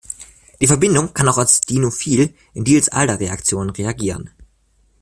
Die 0.59 0.65
Verbindung 0.65 1.13
kann 1.13 1.27
auch 1.29 1.37
als 1.37 1.61
Dienophil 1.61 2.33
in 2.55 2.63
Diels-Alder-Reaktionen 2.63 3.69
reagieren. 3.69 4.31